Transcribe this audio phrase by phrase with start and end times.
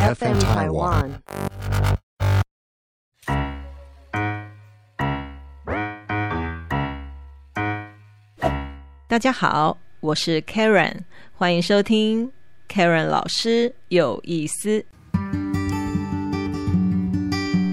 [0.00, 1.10] FM Taiwan。
[9.06, 11.00] 大家好，我是 Karen，
[11.34, 12.32] 欢迎收听
[12.66, 14.82] Karen 老师有意思。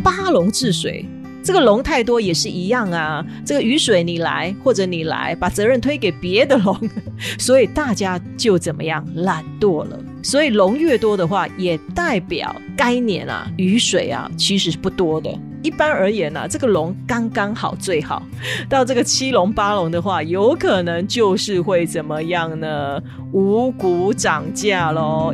[0.03, 1.05] 八龙治水，
[1.41, 3.25] 这个龙太多也是一样啊。
[3.45, 6.77] 这个雨水你来或者你来，把责任推给别的龙，
[7.39, 9.97] 所以大家就怎么样懒惰了。
[10.23, 15.29] 所以龙越多的话，也代表该年啊雨水啊其实是不多的。
[15.63, 18.21] 一般而言呢、这个龙刚刚好最好。
[18.69, 23.01] 到这个七龙八龙的话，有可能就是会怎么样呢？
[23.31, 25.33] 五谷涨价喽。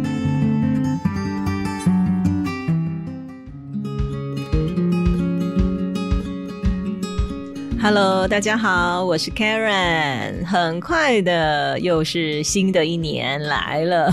[7.84, 10.46] Hello，大家好，我是 Karen。
[10.46, 14.10] 很快的，又是新的一年来了。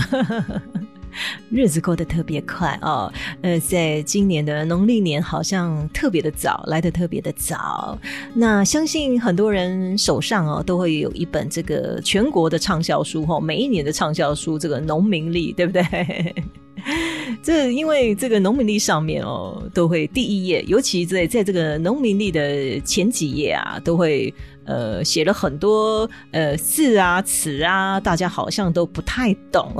[1.49, 3.09] 日子过得特别快哦，
[3.41, 7.97] 呃，在今年的农历年好像特别的早，来的特别的早。
[8.33, 16.35] 那相信很多人手上哦都会有一本这个全国的畅销书哈、哦，每一年的畅销书，这个农民历，对不对？
[17.43, 24.33] 这因为这个农民历上面哦，都会第一页，尤其在在这个农民历的前几页啊，都会
[24.65, 29.73] 呃写了很多呃字啊词啊，大家好像都不太懂。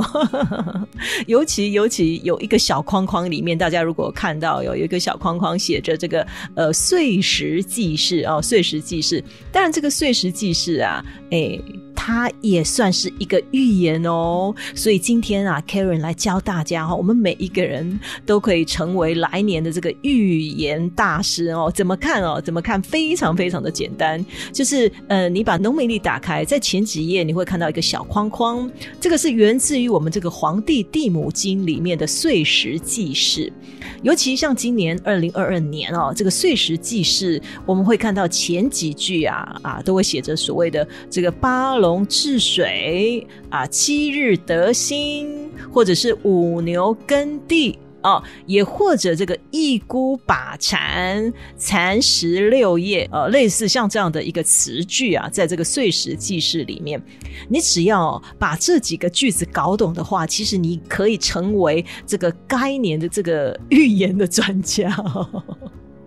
[1.27, 9.23] 尤其尤其有一个小框框里面，大家如果看到有一个小框框写着这个呃碎石记事哦，碎石记事。
[9.51, 11.59] 但，这个碎石记事啊，哎。
[12.03, 21.71] 它也算是一个预言哦，所以今天啊，Karen 来教大家哈，我们每一个人都可以成为来年的这个预言大师哦。
[21.75, 22.41] 怎么看哦？
[22.41, 22.81] 怎么看？
[22.81, 28.67] 非常非常的简单，就是呃，你把农民历打开，在前几页你会看到一个小框框，
[28.99, 33.53] 这个是源自于我们这个《黄帝地母经》里面的岁时记事。
[34.01, 41.90] 尤其像今年二零二二年哦，这个岁时记事，我们会看到前几句啊啊，都会写着所谓的这个八龙。
[42.07, 56.99] 治水啊，七日得薪，或者是五牛耕地哦，也或者这个一孤把蚕，蚕食六叶，呃，类似像这样的一个词句啊，在这个碎石记事里面，
[57.47, 64.89] 你只要把这几个句子搞懂的话，其实你可以成为这个该年的这个预言的专家。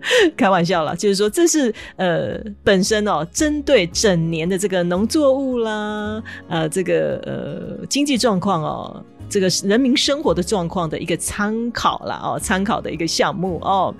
[0.37, 13.93] 开玩笑啦，就是说这是呃本身哦，针对整年的这个农作物啦，呃这个呃经济状况哦，这个人民生活的状况的一个参考啦哦，参考的一个项目哦。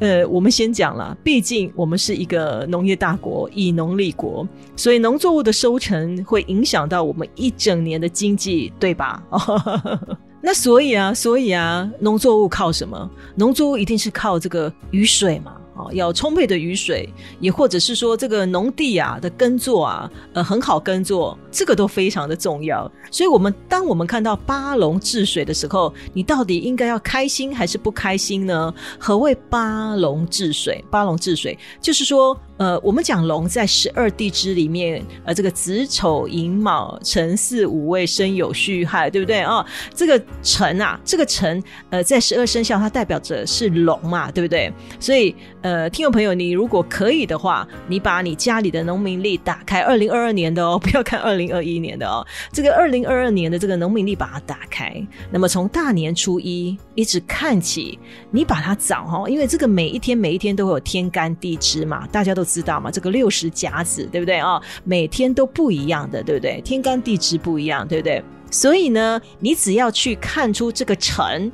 [0.00, 9.22] 呃，我们先讲了，毕竟我们是一个农业大国，以农立国，所以农作物的收成会影响到我们一整年的经济，对吧？
[9.30, 13.10] 哦 那所以啊，所以啊，农作物靠什么？
[13.34, 17.06] 农作物一定是靠这个雨水嘛，哦，要充沛的雨水，
[17.38, 22.90] 也或者是说这个农地啊的耕作啊，呃，很好耕作，这个都非常的重要。
[23.10, 28.72] 所以，我们当我们看到八龙治水的时候，你到底应该要开心还是不开心呢？
[28.98, 30.82] 何谓八龙治水？
[30.90, 32.34] 八龙治水就是说。
[32.58, 39.64] 呃，我们讲龙在十二地支里面，呃，这个子丑寅卯辰巳午未申酉戌亥，对不对啊？
[39.94, 44.72] 这个辰啊，这个辰，呃，在十二生肖它代表着是龙嘛，对不对？
[44.98, 45.32] 所以，
[45.62, 57.96] 呃，听众朋友，你如果可以的话，你把你家里的农民历打开，二零二二年的哦，不要看二零二一年的哦，这个二零二二年的这个农民历把它打开，那么从大年初一一直看起，
[58.32, 62.47] 你把它找哈，因为这个每一天每一天都会有天干地支嘛，大家都。
[62.48, 62.90] 知道吗？
[62.90, 64.60] 这个六十甲子，对不对啊？
[64.84, 66.60] 每天都不一样的，对不对？
[66.62, 68.22] 天干地支不一样，对不对？
[68.50, 71.52] 所以呢，你只要去看出这个辰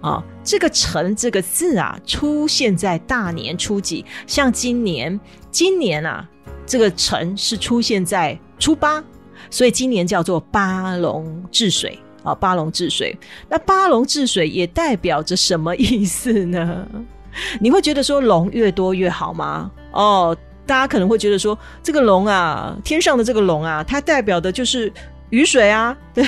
[0.00, 4.04] 啊，这个辰这个字啊，出现在大年初几？
[4.26, 6.26] 像今年，今年啊，
[6.64, 9.04] 这个辰是出现在初八，
[9.50, 13.14] 所以今年叫做八龙治水啊，八龙治水。
[13.48, 16.88] 那八龙治水也代表着什么意思呢？
[17.60, 19.70] 你会觉得说龙越多越好吗？
[19.92, 20.36] 哦，
[20.66, 24.92] 大家可能会觉得说这个龙啊，天上的这个龙啊，它代表的就是
[25.30, 25.96] 雨水啊。
[26.14, 26.24] 对，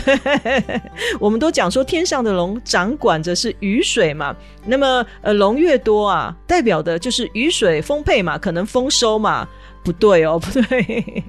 [1.21, 4.35] 我们都讲说天上的龙掌管着是雨水嘛。
[4.67, 9.47] 那么呃，龙越多啊，代表的就是雨水丰沛嘛，可能丰收嘛。
[9.85, 11.25] 不对哦，不对。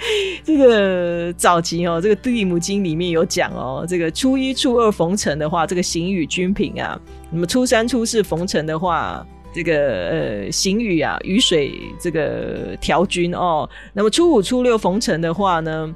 [0.44, 6.98] 这个早期哦，这个《地母经》里面有讲哦，这个初一、初二逢辰的话，这个行雨君平啊；
[7.30, 15.94] 那么初三、初四逢辰的话，这个呃行雨啊，雨水这个调均哦；那么初五、初六逢辰的话呢，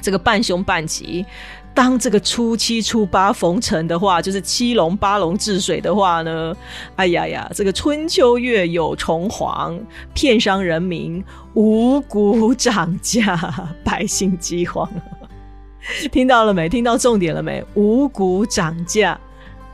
[0.00, 1.24] 这个半凶半吉。
[1.78, 6.52] 当这个初七、初八逢辰的话，就是七龙八龙治水的话呢，
[6.96, 9.78] 哎呀呀，这个春秋月有虫黄，
[10.12, 13.38] 片商人民五谷涨价，
[13.84, 14.90] 百姓饥荒。
[16.10, 16.68] 听到了没？
[16.68, 17.64] 听到重点了没？
[17.74, 19.16] 五谷涨价，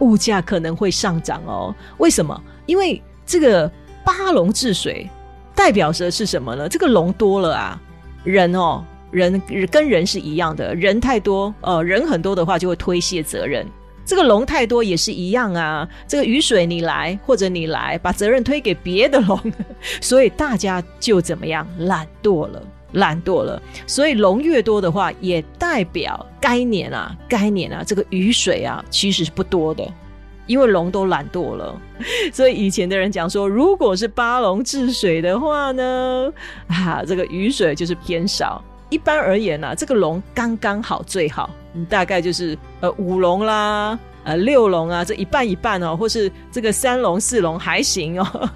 [0.01, 1.75] 物价可能会上涨哦。
[1.97, 2.39] 为什么？
[2.67, 3.67] 因为这个
[4.05, 5.09] 八龙治水
[5.55, 6.69] 代表着是什么呢？
[6.69, 7.81] 这个龙多了啊，
[8.25, 8.85] 人哦。
[9.15, 9.41] 人
[9.71, 13.65] 跟人是一样的，人太多，呃，人很多的话就会推卸责任。
[14.05, 15.89] 这个龙太多也是一样啊。
[16.07, 19.41] 这个雨水你来或者你来，把责任推给别的龙，
[20.03, 22.61] 所以大家就怎么样懒惰了，
[22.93, 23.63] 懒惰了。
[23.87, 29.89] 所以龙越多的话，也代表该年啊，该年啊，这个雨水啊其实是不多的，
[30.47, 31.81] 因为龙都懒惰了。
[32.31, 36.31] 所以以前的人讲说，如果是八龙治水的话呢，
[36.67, 38.63] 啊，这个雨水就是偏少。
[38.95, 48.51] 一般而言呢，这个龙刚刚好最好，你，大概就是呃五龙啦，呃六龙啊，这一半一半哦，或是这个三龙四龙还行哦。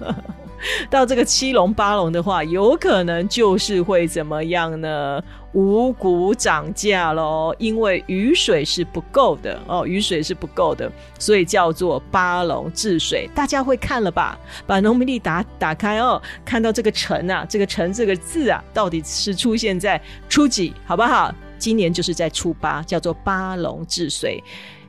[0.89, 5.21] 到这个七龙八龙的话，有可能就是会怎么样呢？
[5.53, 13.27] 五谷涨价喽，因为雨水是不够的哦，雨水是不够的，所以叫做八龙治水。
[13.33, 14.37] 大家会看了吧？
[14.67, 21.33] 把农民历打打开哦，看到这个辰啊，这个辰这个字啊，到底是出现在初几，好不好？
[21.57, 24.43] 今年就是在初八，叫做八龙治水。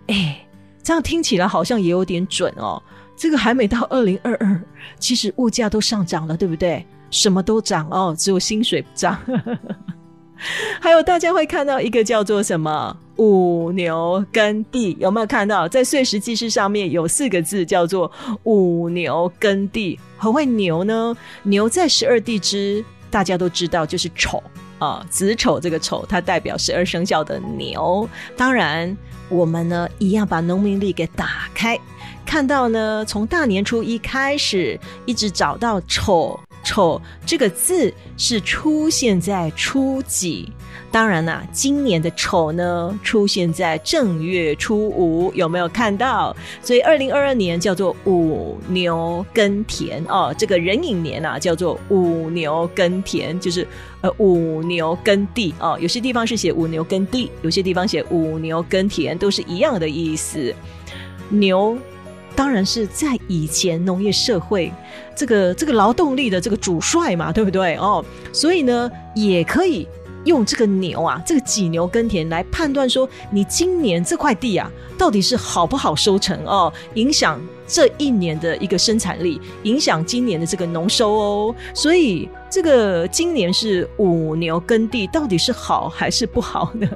[0.09, 0.47] 哎，
[0.83, 2.83] 这样听起来好像也有点准哦。
[3.21, 4.59] 这个还没到二零二二，
[4.99, 6.83] 其实物价都上涨了，对不对？
[7.11, 9.19] 什么都涨哦，只有薪水不涨。
[10.81, 15.69] 还有大家会看到一个叫做什么五牛耕地，有没有看到？
[15.69, 18.11] 在碎石记事上面有四个字叫做
[18.45, 20.01] 五牛耕地。
[20.17, 21.15] 何谓牛呢？
[21.43, 24.43] 牛在十二地支，大家都知道就是丑
[24.81, 28.09] 啊，子丑这个丑，它代表十二生肖的牛。
[28.37, 28.97] 当然，
[29.29, 31.79] 我们呢一样把农民历给打开。
[32.27, 40.53] 看到呢，从大年初一开始，一直找到丑丑这个字是出现在初几？
[40.93, 46.37] 当然啦，今年的丑呢出现在正月初五，有没有看到？
[46.63, 53.67] 所以二零二二年叫做五牛耕田哦，这个壬寅年啊叫做五牛耕田，就是
[54.01, 55.79] 呃五牛耕地哦。
[55.81, 60.53] 有些地方是写五牛耕地，有些地方写五牛耕田，都是一样的意思。
[61.29, 61.79] 牛。
[62.41, 64.73] 当然是在以前农业社会，
[65.15, 68.03] 这个这个劳动力的这个主帅嘛，对不对哦？
[68.33, 69.87] 所以呢，也可以
[70.25, 76.73] 用这个牛啊，这个几牛耕田来判断说，你今年这块地啊，到底是好不好收成哦？
[76.95, 77.39] 影响
[77.69, 81.55] 这一年的一个生产力，影响今年的这个农收哦。
[81.75, 86.89] 所以这个今年是五牛耕地，到底是好还是不好呢？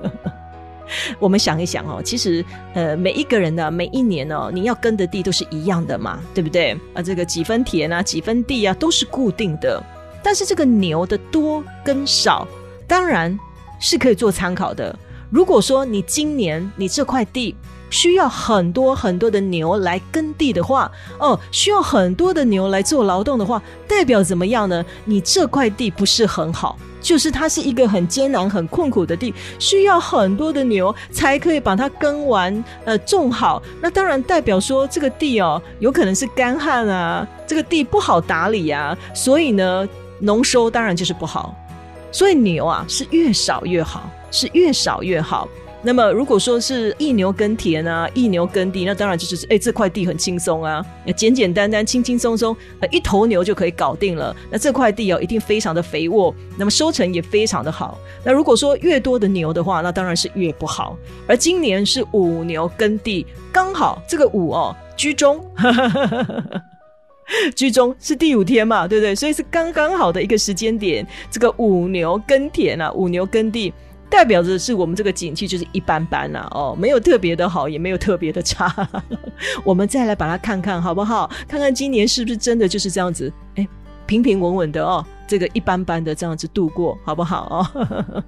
[1.19, 2.45] 我们想一想哦，其实
[2.75, 6.73] 呃，每一个人呢，每一年呢，你要耕的地都是一样的嘛，对不对？
[6.93, 9.83] 啊，这个几分田啊，几分地啊，都是固定的。
[10.23, 12.49] 但是这个牛的多跟少，
[12.87, 13.39] 当然
[13.79, 14.99] 是可以做参考的。
[15.31, 17.55] 如果说你今年你这块地
[17.91, 24.85] 需要很多很多的牛来耕地的话，哦，需要很多的牛来做劳动的话，代表怎么样呢？
[25.05, 26.79] 你这块地不是很好。
[27.05, 33.63] 就是它是一个很艰难、很困苦的地，需要很多的牛才可以把它耕完、呃种好。
[33.83, 39.87] 那当然代表说这个地哦，有可能是干旱啊，这个地不好打理啊，所以呢，
[40.19, 41.55] 农收当然就是不好。
[42.11, 45.47] 所以牛啊，是越少越好，是越少越好。
[45.87, 50.83] 那么，如果说是一牛耕田啊，一牛耕地，那当然就是哎，这块地很轻松啊，
[51.15, 54.35] 简简单单、轻轻松松，呃，一头牛就可以搞定了。
[54.51, 57.99] 那这块地哦，一定非常的肥沃，那么收成也非常的好。
[58.25, 60.97] 那如果说越多的牛的话，那当然是越不好。
[61.29, 65.39] 而今年是五牛耕地，刚好这个五哦居中，
[67.55, 69.15] 居中是第五天嘛，对不对？
[69.15, 73.73] 所以是刚刚好的一个时间点，这个五牛耕田啊，五牛耕地。
[74.11, 78.73] 代表着是我们这个景气就是一般般呐，哦，没有特别的好，也没有特别的差。
[79.65, 81.31] 我们再来把它看看好不好？
[81.49, 83.67] 看看今年是不是真的就是这样子，哎，
[84.07, 88.25] 平平稳稳的哦，这个一般般的这样子度过，好不好哦？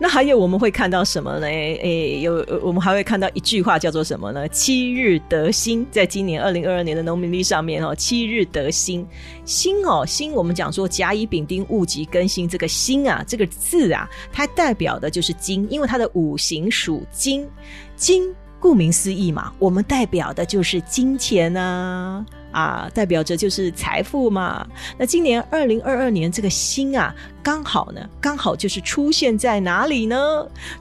[0.00, 1.46] 那还有我们会看到什么呢？
[1.46, 4.46] 诶，有我们还会看到一句话叫做什么呢？
[4.48, 9.04] 七日得新，在今年二零二二年的农民历上面哦，七日得新，
[9.44, 17.44] 新哦，新我们讲说甲乙丙丁戊己庚辛这个辛啊，这个字啊，它代表的就是金，因为它的五行属金，
[17.96, 22.24] 金顾名思义嘛，我们代表的就是金钱啊。
[22.50, 24.66] 啊，代表着就是财富嘛。
[24.96, 30.16] 那今年二零二二年这个星啊，刚好呢，刚好就是出现在哪里呢？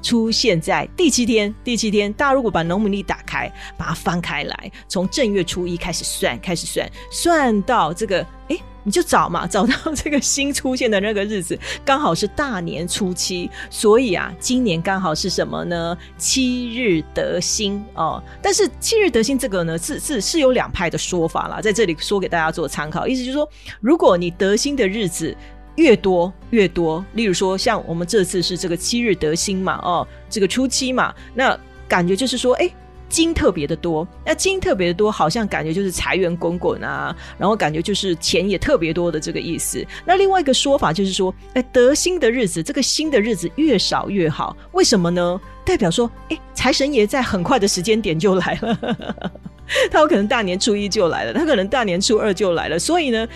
[0.01, 1.53] 出现在第七天。
[1.65, 8.57] 第七天，大家如果把农民历打开，把它翻开来，从正月初一开始算，开始算，算到这个，哎。
[8.88, 15.98] 你就找嘛，找到这个新出现的那个日子， 刚好是大年初七，所以啊，今年刚好是什么呢？
[16.17, 18.24] 七日得星哦。
[18.41, 23.06] 但是七日得星这个呢，是是是有两派的说法啦，在这里说给大家做参考。
[23.06, 23.50] 意思就是说，
[23.82, 25.36] 如果你得星的日子
[25.75, 32.72] 越多越多，例如说像我们这次是这个七日得星嘛，哦，这个初七嘛，那感觉就是说，哎。
[33.10, 39.86] 金特别的多，那金特别的多，好像感觉就是财源滚滚啊，然后感觉就是钱也特别多的这个意思。
[40.06, 45.40] 那另外一个说法就是说，哎，得新的日子，这个新的日子越少越好，为什么呢？
[45.64, 49.32] 代表说，哎，财神爷在很快的时间点就来了，
[49.92, 53.28] 他有可能大年初一就来了，他可能大年初二就来了，所以呢。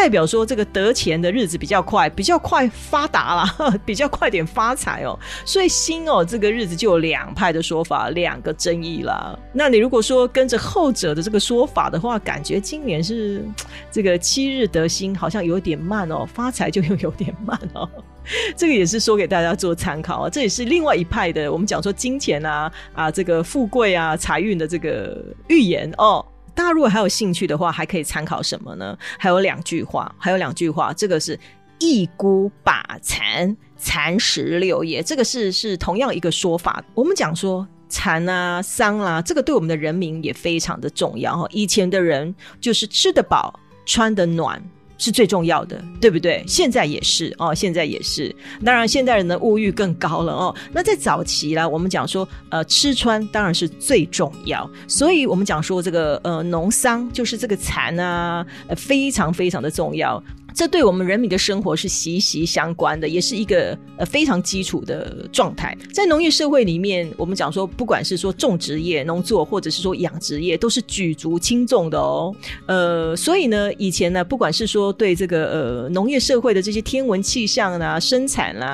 [0.00, 5.18] 代表说这个得钱的日子比较快，比较快发达了， 比较快点发财哦。
[5.44, 9.36] 所以新哦这个日子就有两派的说法，两个争议啦。
[9.52, 13.44] 那你如果说跟着后者的这个说法的话，感觉今年是
[13.90, 17.90] 这个七日得新好像有点慢哦，发财就又有点慢哦。
[18.56, 20.30] 这个也是说给大家做参考啊。
[20.30, 26.24] 这也是另外一派的，我们讲说金钱啊啊这个富贵啊财运的这个预言哦。
[26.58, 28.98] 大家如果还有兴趣的话，还可以参考什么呢？
[29.16, 31.38] 还有两句话，还有两句话，这个是
[31.78, 36.84] 一孤把残，残十六夜，这个是是同样一个说法。
[36.94, 41.46] 我们讲说残啊、丧啊，这个对我们的人民也非常的重要哈。
[41.52, 44.60] 以前的人就是吃得饱、穿得暖。
[44.98, 46.44] 是最重要的，对不对？
[46.46, 48.34] 现在也是哦，现在也是。
[48.64, 50.54] 当然，现代人的物欲更高了哦。
[50.72, 54.68] 那在早期呢，我们讲说，呃，吃穿当然是最重要。
[54.86, 60.22] 所以我们讲说，这个呃，农桑就是这个蚕啊，呃非常非常的重要。
[60.58, 65.72] 这对我们人民的生活是息息相关的，也是一个呃非常基础的状态。
[65.94, 72.34] 在农业社会里面，我们讲说，不管是说种植业、农作，或者是说养殖业，都是举足轻重的哦。
[72.66, 78.66] 呃，所以呢，以前呢，不管是说对这个呃农业社会的这些天文气象啊、生产啦，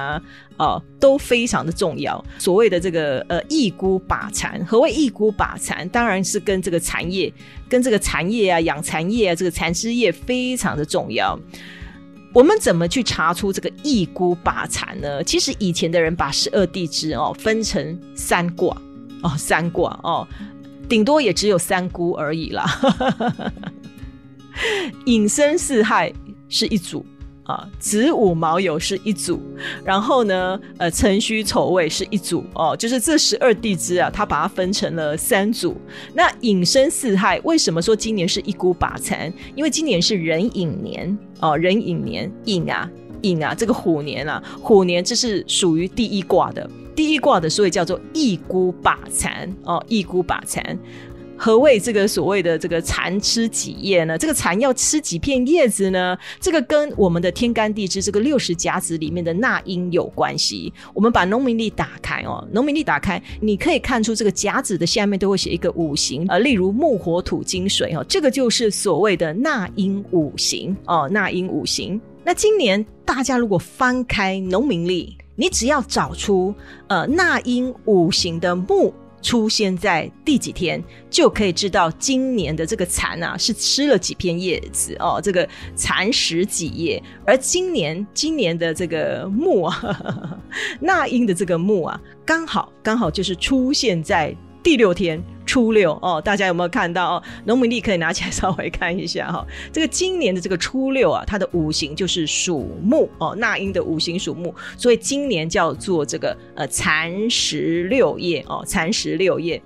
[0.53, 2.25] 啊，哦都非常的重要。
[2.38, 5.88] 所谓的这个呃一孤把蚕，何谓一孤把蚕？
[5.88, 7.32] 当然是跟这个蚕业、
[7.68, 11.38] 跟这个蚕业啊、养蚕业啊、这个蚕丝业非常的重要。
[12.32, 15.23] 我们怎么去查出这个一孤把蚕呢？
[15.23, 18.76] 其实以前的人把十二地支哦分成三卦
[19.23, 20.26] 哦，三卦哦，
[20.88, 22.64] 顶多也只有三孤而已啦。
[25.06, 26.12] 隐身四害
[26.49, 27.06] 是一组。
[27.44, 29.40] 啊，子午卯酉是一组，
[29.84, 35.76] 然后呢，呃，辰戌丑未是一组哦，就是这十二地支啊，它把它分成了三组。
[36.14, 39.32] 那寅申巳亥，为什么说今年是一孤把残？
[39.54, 50.78] 因为今年是壬寅年哦，壬寅年，寅啊，寅啊，这个虎年啊，虎年这是属于第一卦的，第一卦的，所以叫做一孤把残哦，一孤把残。
[51.37, 54.17] 何谓这个所谓的这个蚕吃几叶呢？
[54.17, 56.17] 这个蚕要吃几片叶子呢？
[56.41, 60.73] 这个跟我们的天干地支这个六十甲子里面的纳音有关系。
[60.95, 72.00] 我们把农民历打开哦，农民历打开，你可以看出这个甲子的下面都会写一个五行，呃，例如木、火、土、金、水哦，这个就是所谓的纳音五行哦，纳音五行。
[72.23, 76.55] 那今年大家如果翻开农民历，你只要找出
[76.88, 78.95] 呃纳音五行的木。
[79.25, 87.02] 出现在第几天，就可以知道今年的这个蚕啊是吃了几片叶子哦，这个蚕食几叶。
[87.26, 90.40] 而今年今年的这个木啊，
[90.78, 94.37] 那英的这个木啊，刚好刚好就是出现在。
[94.62, 95.23] 第六天
[95.54, 97.23] 初六哦，大家有没有看到哦？
[97.44, 99.46] 农民历可以拿起来稍微看一下哈。
[99.73, 109.62] 这个今年的这个初六啊，它的五行就是属木哦，那英的五行属木，所以今年叫做这个呃蚕食六叶哦，蚕食六叶。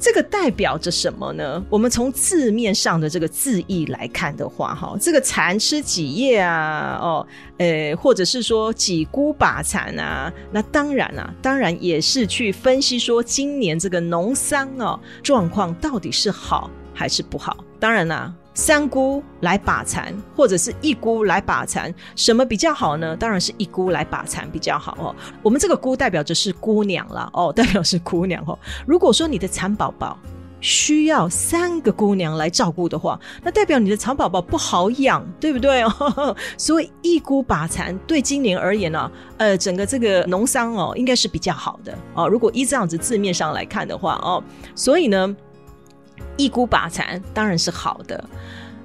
[0.00, 1.64] 这个代表着什么呢？
[1.68, 6.98] 我们从字面上的这个字义来看的话，哈，这个蚕吃几叶啊？
[7.02, 7.26] 哦，
[7.58, 10.32] 呃，或者是说几孤把蚕啊？
[10.52, 17.56] 那当然啊，当然也是去分析说今年这个农桑哦状况到底是好还是不好。
[17.80, 18.32] 当然啦。
[18.58, 23.16] 三姑来把蚕，或者是一姑来把蚕，什么比较好呢？
[23.16, 25.14] 当然是一姑来把蚕比较好哦。
[25.44, 28.58] 我们这个姑代表着是姑娘了哦，代表是姑娘哦。
[28.84, 30.18] 如果说你的蚕宝宝
[30.60, 36.36] 需要三个姑娘来照顾的话，那代表你的蚕宝宝不好养，对不对哦？
[36.58, 42.26] 所以一姑把蚕对今年而言呢，呃，整个这个农桑哦，应该是比较好的哦。
[42.26, 44.42] 如果依这样子字面上来看的话哦，
[44.74, 45.36] 所以呢，
[46.36, 48.22] 一菇把蚕当然是好的，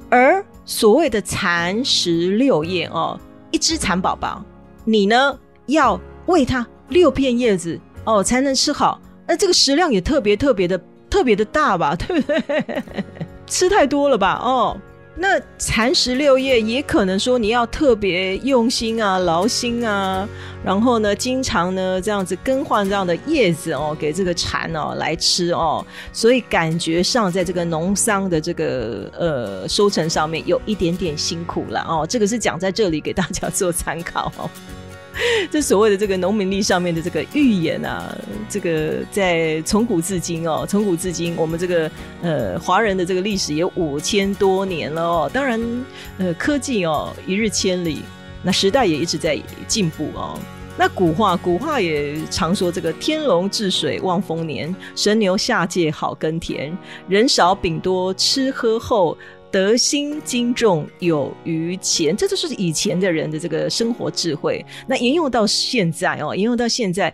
[0.10, 3.20] 而所谓的蚕食六叶哦，
[3.52, 4.44] 一只蚕宝宝，
[4.86, 9.00] 你呢要喂它六片叶子哦，才能吃好。
[9.28, 10.80] 那这个食量也特别特别的。
[11.10, 12.84] 特别的大吧，对不对？
[13.46, 14.42] 吃太多了吧？
[14.42, 14.76] 哦，
[15.16, 20.28] 那蚕食六叶也可能说你要特别用心啊、劳心啊，
[20.66, 32.08] 然后呢，经常呢这样子更换这样的叶子哦，给这个蚕哦来吃哦，所以感觉上在这个农桑的这个呃收成上面有一点点辛苦了哦。
[32.10, 34.50] 这个是讲在这里给大家做参考哦。
[35.52, 38.18] 这所谓的这个农民历上面的这个预言啊，
[38.50, 41.92] 这个在从古至今哦，从古至今，我们这个
[42.22, 45.32] 呃华人的这个历史也五千多年了哦。
[45.32, 45.62] 当然，
[46.18, 48.02] 呃，科技哦一日千里，
[48.42, 50.40] 那时代也一直在进步哦。
[50.76, 56.76] 那古话古话也常说这个天龙治水望丰年，神牛下界好耕田，
[57.08, 59.16] 人少饼多吃喝后。
[59.54, 64.66] 得心精重有余钱，这就是以前的人的这个生活智慧。
[64.88, 67.14] 那沿用到现在哦，沿用到现在，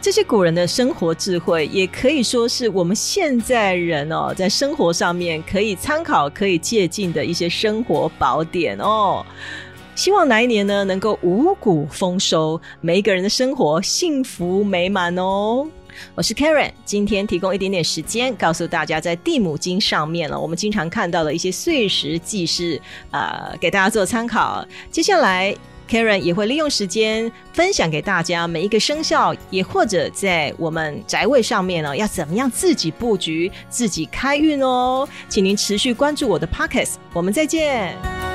[0.00, 9.26] 这些古人的生活智慧，也可以说是我们现在人哦，在生活上面可以参考、可以借鉴的一些生活宝典哦。
[9.96, 15.68] 希望来年呢，能够五谷丰收，每一个人的生活幸福美满哦。
[16.14, 22.80] 我是 Karen，今天提供一点点时间，告诉大家在地母经上面了，我们经常看到的一些碎石记事，
[23.10, 24.66] 呃，给大家做参考。
[24.90, 25.54] 接下来
[25.88, 35.08] Karen 也会利用时间分享给大家每一个生肖，也或者在我们宅位上面呢，要怎么样自己布局、自己开运哦。
[35.28, 38.29] 请您持续关注我的 Pockets，我们再见。